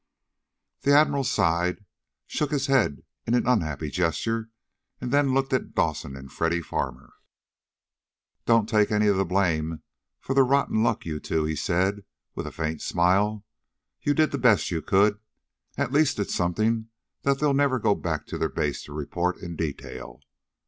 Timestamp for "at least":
15.77-16.17